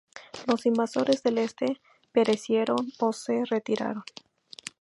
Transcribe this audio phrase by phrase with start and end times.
[0.47, 1.79] Los invasores del Este
[2.11, 4.01] perecieron o se retiraron".